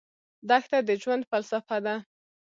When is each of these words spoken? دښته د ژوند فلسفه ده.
دښته 0.49 0.79
د 0.87 0.89
ژوند 1.01 1.23
فلسفه 1.31 1.77
ده. 1.85 1.95